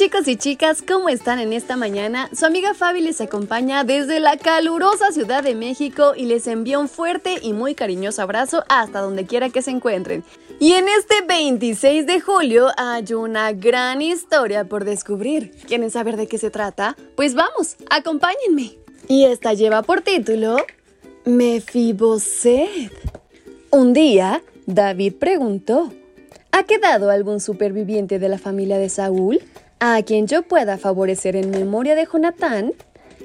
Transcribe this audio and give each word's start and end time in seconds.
Chicos 0.00 0.28
y 0.28 0.36
chicas, 0.36 0.80
¿cómo 0.80 1.10
están 1.10 1.40
en 1.40 1.52
esta 1.52 1.76
mañana? 1.76 2.30
Su 2.34 2.46
amiga 2.46 2.72
Fabi 2.72 3.02
les 3.02 3.20
acompaña 3.20 3.84
desde 3.84 4.18
la 4.18 4.38
calurosa 4.38 5.12
Ciudad 5.12 5.42
de 5.42 5.54
México 5.54 6.14
y 6.16 6.24
les 6.24 6.46
envía 6.46 6.78
un 6.78 6.88
fuerte 6.88 7.34
y 7.42 7.52
muy 7.52 7.74
cariñoso 7.74 8.22
abrazo 8.22 8.64
hasta 8.70 9.00
donde 9.00 9.26
quiera 9.26 9.50
que 9.50 9.60
se 9.60 9.72
encuentren. 9.72 10.24
Y 10.58 10.72
en 10.72 10.88
este 10.88 11.16
26 11.28 12.06
de 12.06 12.18
julio 12.18 12.68
hay 12.78 13.12
una 13.12 13.52
gran 13.52 14.00
historia 14.00 14.64
por 14.64 14.86
descubrir. 14.86 15.50
¿Quieren 15.68 15.90
saber 15.90 16.16
de 16.16 16.28
qué 16.28 16.38
se 16.38 16.48
trata? 16.48 16.96
Pues 17.14 17.34
vamos, 17.34 17.76
acompáñenme. 17.90 18.78
Y 19.06 19.26
esta 19.26 19.52
lleva 19.52 19.82
por 19.82 20.00
título 20.00 20.56
Mefiboset. 21.26 22.90
Un 23.68 23.92
día, 23.92 24.42
David 24.64 25.16
preguntó, 25.20 25.92
¿Ha 26.52 26.64
quedado 26.64 27.10
algún 27.10 27.40
superviviente 27.40 28.18
de 28.18 28.28
la 28.28 28.38
familia 28.38 28.78
de 28.78 28.88
Saúl 28.88 29.40
a 29.80 30.02
quien 30.02 30.26
yo 30.26 30.42
pueda 30.42 30.76
favorecer 30.76 31.36
en 31.36 31.50
memoria 31.50 31.94
de 31.94 32.06
Jonatán? 32.06 32.74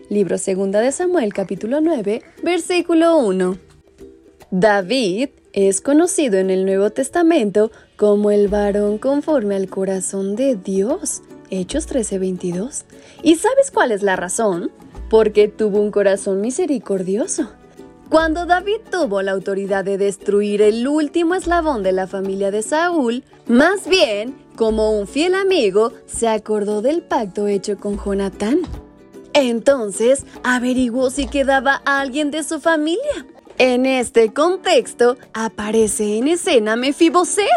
Libro 0.10 0.38
2 0.38 0.72
de 0.72 0.92
Samuel 0.92 1.34
capítulo 1.34 1.82
9, 1.82 2.22
versículo 2.44 3.18
1. 3.18 3.58
David 4.52 5.30
es 5.52 5.82
conocido 5.82 6.38
en 6.38 6.50
el 6.50 6.66
Nuevo 6.66 6.90
Testamento 6.92 7.72
como 7.98 8.32
el 8.32 8.48
varón 8.48 8.98
conforme 8.98 9.56
al 9.56 9.68
corazón 9.68 10.38
de 10.38 10.56
Dios. 10.56 11.24
Hechos 11.50 11.88
13:22. 11.88 12.86
¿Y 13.22 13.36
sabes 13.36 13.70
cuál 13.72 13.92
es 13.92 14.02
la 14.02 14.16
razón? 14.16 14.72
Porque 15.10 15.50
tuvo 15.50 15.82
un 15.82 15.92
corazón 15.92 16.40
misericordioso. 16.40 17.52
Cuando 18.10 18.46
David 18.46 18.82
tuvo 18.90 19.22
la 19.22 19.32
autoridad 19.32 19.84
de 19.84 19.98
destruir 19.98 20.62
el 20.62 20.88
último 20.88 21.36
eslabón 21.36 21.84
de 21.84 21.92
la 21.92 22.08
familia 22.08 22.52
de 22.52 22.62
Saúl, 22.62 23.24
más 23.48 23.88
bien, 23.90 24.45
como 24.56 24.98
un 24.98 25.08
fiel 25.08 25.36
amigo, 25.36 25.94
se 26.06 26.28
acordó 26.28 26.82
del 26.82 27.02
pacto 27.02 27.48
hecho 27.48 27.78
con 27.78 27.98
Jonatán. 27.98 28.60
Entonces, 29.34 30.26
averiguó 30.44 31.10
si 31.10 31.28
quedaba 31.28 31.82
alguien 31.86 32.32
de 32.32 32.44
su 32.44 32.60
familia. 32.60 33.26
En 33.58 33.86
este 33.86 34.34
contexto, 34.34 35.18
aparece 35.34 36.18
en 36.18 36.28
escena 36.28 36.76
Mefiboset. 36.76 37.48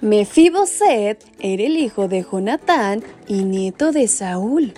Mefiboset 0.00 1.24
era 1.40 1.62
el 1.62 1.76
hijo 1.76 2.06
de 2.06 2.24
Jonatán 2.30 3.02
y 3.26 3.44
nieto 3.44 3.92
de 3.92 4.08
Saúl. 4.08 4.74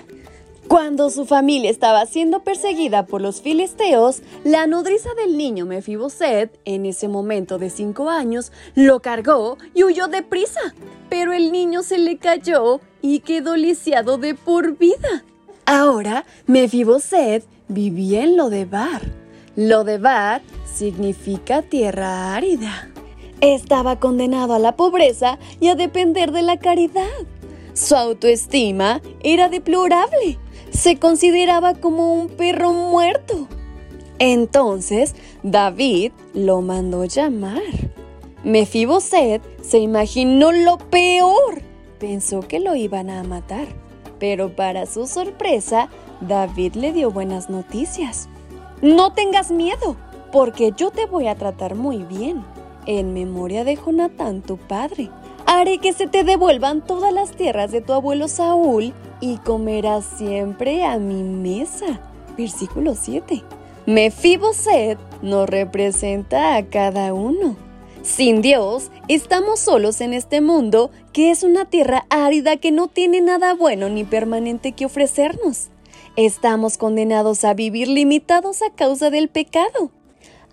Cuando 0.68 1.08
su 1.08 1.24
familia 1.24 1.70
estaba 1.70 2.04
siendo 2.04 2.40
perseguida 2.40 3.06
por 3.06 3.22
los 3.22 3.40
filisteos, 3.40 4.20
la 4.44 4.66
nodriza 4.66 5.08
del 5.14 5.38
niño 5.38 5.64
Mefiboset, 5.64 6.60
en 6.66 6.84
ese 6.84 7.08
momento 7.08 7.56
de 7.56 7.70
cinco 7.70 8.10
años, 8.10 8.52
lo 8.74 9.00
cargó 9.00 9.56
y 9.72 9.84
huyó 9.84 10.08
deprisa. 10.08 10.60
Pero 11.08 11.32
el 11.32 11.52
niño 11.52 11.82
se 11.82 11.96
le 11.96 12.18
cayó 12.18 12.82
y 13.00 13.20
quedó 13.20 13.56
lisiado 13.56 14.18
de 14.18 14.34
por 14.34 14.76
vida. 14.76 15.24
Ahora, 15.64 16.26
Mefiboset 16.46 17.46
vivía 17.68 18.22
en 18.24 18.36
Lodebar. 18.36 19.00
Lodebar 19.56 20.42
significa 20.70 21.62
tierra 21.62 22.34
árida. 22.34 22.90
Estaba 23.40 23.98
condenado 23.98 24.52
a 24.52 24.58
la 24.58 24.76
pobreza 24.76 25.38
y 25.60 25.68
a 25.68 25.74
depender 25.76 26.30
de 26.30 26.42
la 26.42 26.58
caridad. 26.58 27.06
Su 27.72 27.96
autoestima 27.96 29.00
era 29.22 29.48
deplorable 29.48 30.38
se 30.70 30.98
consideraba 30.98 31.74
como 31.74 32.14
un 32.14 32.28
perro 32.28 32.72
muerto. 32.72 33.48
Entonces 34.18 35.14
David 35.42 36.12
lo 36.34 36.60
mandó 36.60 37.04
llamar. 37.04 37.62
Mefiboset 38.44 39.42
se 39.62 39.78
imaginó 39.78 40.52
lo 40.52 40.78
peor. 40.78 41.62
Pensó 41.98 42.40
que 42.40 42.60
lo 42.60 42.74
iban 42.74 43.10
a 43.10 43.22
matar. 43.22 43.66
Pero 44.18 44.54
para 44.54 44.86
su 44.86 45.06
sorpresa, 45.06 45.88
David 46.20 46.74
le 46.74 46.92
dio 46.92 47.10
buenas 47.10 47.50
noticias. 47.50 48.28
No 48.82 49.12
tengas 49.12 49.50
miedo, 49.50 49.96
porque 50.32 50.72
yo 50.76 50.90
te 50.90 51.06
voy 51.06 51.28
a 51.28 51.36
tratar 51.36 51.74
muy 51.74 51.98
bien, 52.04 52.44
en 52.86 53.12
memoria 53.12 53.64
de 53.64 53.76
Jonatán, 53.76 54.42
tu 54.42 54.56
padre. 54.56 55.10
Haré 55.50 55.78
que 55.78 55.94
se 55.94 56.06
te 56.06 56.24
devuelvan 56.24 56.84
todas 56.84 57.10
las 57.10 57.30
tierras 57.30 57.72
de 57.72 57.80
tu 57.80 57.94
abuelo 57.94 58.28
Saúl 58.28 58.92
y 59.18 59.38
comerás 59.38 60.04
siempre 60.04 60.84
a 60.84 60.98
mi 60.98 61.22
mesa. 61.22 62.02
Versículo 62.36 62.94
7. 62.94 63.42
Mefiboset 63.86 64.98
nos 65.22 65.48
representa 65.48 66.54
a 66.56 66.66
cada 66.66 67.14
uno. 67.14 67.56
Sin 68.02 68.42
Dios, 68.42 68.90
estamos 69.08 69.60
solos 69.60 70.02
en 70.02 70.12
este 70.12 70.42
mundo 70.42 70.90
que 71.14 71.30
es 71.30 71.42
una 71.42 71.64
tierra 71.64 72.04
árida 72.10 72.58
que 72.58 72.70
no 72.70 72.88
tiene 72.88 73.22
nada 73.22 73.54
bueno 73.54 73.88
ni 73.88 74.04
permanente 74.04 74.72
que 74.72 74.84
ofrecernos. 74.84 75.68
Estamos 76.16 76.76
condenados 76.76 77.44
a 77.44 77.54
vivir 77.54 77.88
limitados 77.88 78.60
a 78.60 78.68
causa 78.68 79.08
del 79.08 79.30
pecado. 79.30 79.92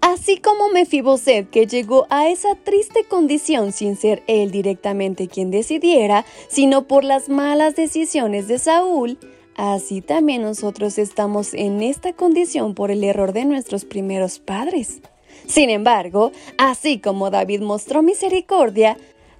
Así 0.07 0.37
como 0.37 0.69
Mefiboset, 0.69 1.49
que 1.49 1.65
llegó 1.65 2.05
a 2.11 2.29
esa 2.29 2.53
triste 2.53 3.05
condición 3.05 3.71
sin 3.71 3.95
ser 3.95 4.21
él 4.27 4.51
directamente 4.51 5.27
quien 5.27 5.49
decidiera, 5.49 6.27
sino 6.47 6.83
por 6.87 7.03
las 7.03 7.27
malas 7.27 7.75
decisiones 7.75 8.47
de 8.47 8.59
Saúl, 8.59 9.17
así 9.55 10.01
también 10.01 10.43
nosotros 10.43 10.99
estamos 10.99 11.55
en 11.55 11.81
esta 11.81 12.13
condición 12.13 12.75
por 12.75 12.91
el 12.91 13.03
error 13.03 13.33
de 13.33 13.45
nuestros 13.45 13.83
primeros 13.83 14.37
padres. 14.37 15.01
Sin 15.47 15.71
embargo, 15.71 16.31
así 16.59 16.99
como 16.99 17.31
David 17.31 17.61
mostró 17.61 18.03
misericordia, 18.03 18.97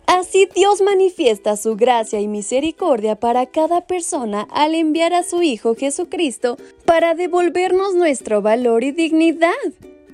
Así 0.08 0.48
Dios 0.54 0.84
manifiesta 0.84 1.58
su 1.58 1.76
gracia 1.76 2.20
y 2.20 2.28
misericordia 2.28 3.20
para 3.20 3.48
cada 3.48 3.82
persona 3.88 4.48
al 4.52 4.76
enviar 4.76 5.16
a 5.16 5.24
su 5.24 5.42
Hijo 5.42 5.74
Jesucristo 5.74 6.58
para 6.86 7.16
devolvernos 7.16 7.96
nuestro 7.96 8.44
valor 8.44 8.84
y 8.84 8.92
dignidad 8.92 9.50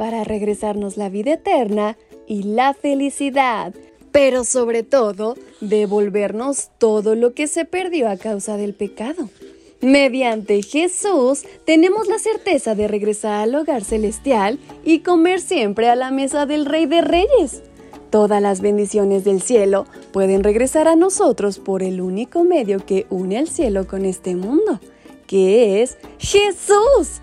para 0.02 0.24
regresarnos 0.24 0.98
la 0.98 1.10
vida 1.10 1.34
eterna 1.34 1.96
y 2.26 2.42
la 2.42 2.74
felicidad, 2.74 3.72
pero 4.12 4.44
sobre 4.46 4.82
todo 4.82 5.36
devolvernos 5.60 6.72
todo 6.80 7.14
lo 7.14 7.36
que 7.36 7.46
se 7.46 7.66
perdió 7.66 8.10
a 8.10 8.18
causa 8.18 8.58
del 8.58 8.74
pecado. 8.74 9.30
Mediante 9.80 10.64
Jesús 10.64 11.44
tenemos 11.66 12.08
la 12.08 12.18
certeza 12.18 12.74
de 12.74 12.88
regresar 12.88 13.44
al 13.44 13.54
hogar 13.54 13.84
celestial 13.84 14.58
y 14.84 15.02
comer 15.02 15.40
siempre 15.40 15.88
a 15.88 15.96
la 15.96 16.10
mesa 16.10 16.48
del 16.48 16.66
Rey 16.66 16.88
de 16.88 17.02
Reyes. 17.02 17.62
Todas 18.10 18.42
las 18.42 18.62
bendiciones 18.62 19.24
del 19.24 19.44
cielo 19.44 19.86
pueden 20.12 20.44
regresar 20.44 20.88
a 20.88 20.96
nosotros 20.96 21.60
por 21.60 21.84
el 21.84 22.02
único 22.02 22.44
medio 22.44 22.84
que 22.84 23.06
une 23.12 23.38
al 23.38 23.50
cielo 23.50 23.86
con 23.86 24.06
este 24.06 24.36
mundo, 24.36 24.80
que 25.28 25.84
es 25.84 26.00
Jesús. 26.18 27.22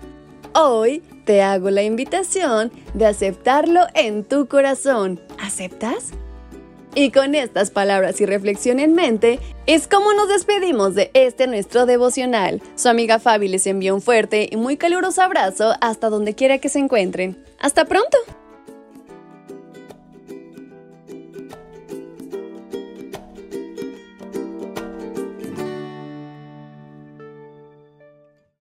Hoy 0.55 1.03
te 1.29 1.43
hago 1.43 1.69
la 1.69 1.83
invitación 1.83 2.71
de 2.95 3.05
aceptarlo 3.05 3.81
en 3.93 4.23
tu 4.23 4.47
corazón. 4.47 5.19
¿Aceptas? 5.39 6.09
Y 6.95 7.11
con 7.11 7.35
estas 7.35 7.69
palabras 7.69 8.19
y 8.19 8.25
reflexión 8.25 8.79
en 8.79 8.93
mente, 8.93 9.39
es 9.67 9.87
como 9.87 10.11
nos 10.13 10.27
despedimos 10.27 10.95
de 10.95 11.11
este 11.13 11.45
nuestro 11.45 11.85
devocional. 11.85 12.63
Su 12.73 12.89
amiga 12.89 13.19
Fabi 13.19 13.47
les 13.47 13.67
envía 13.67 13.93
un 13.93 14.01
fuerte 14.01 14.49
y 14.51 14.57
muy 14.57 14.75
caluroso 14.75 15.21
abrazo 15.21 15.75
hasta 15.81 16.09
donde 16.09 16.33
quiera 16.33 16.57
que 16.57 16.69
se 16.69 16.79
encuentren. 16.79 17.37
¡Hasta 17.59 17.85
pronto! 17.85 18.17